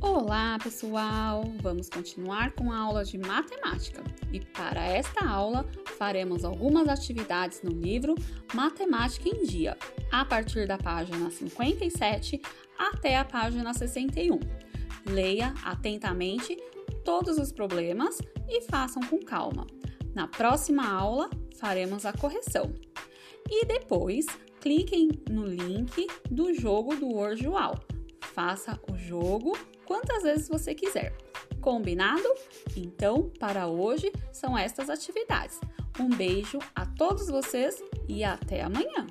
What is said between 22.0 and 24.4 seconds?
a correção. E depois,